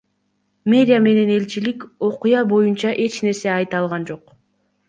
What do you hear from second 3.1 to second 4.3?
нерсе айта элек.